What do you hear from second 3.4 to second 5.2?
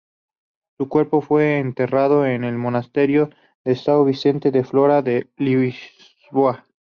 de São Vicente de Fora